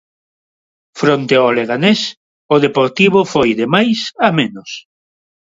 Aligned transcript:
Fronte 0.99 1.33
ao 1.37 1.53
Leganés, 1.59 2.01
o 2.53 2.55
Deportivo 2.65 3.19
foi 3.33 3.49
de 3.59 3.65
máis 3.75 3.99
a 4.27 4.29
menos. 4.37 4.69